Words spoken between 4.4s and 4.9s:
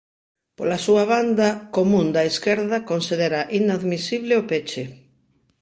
o peche.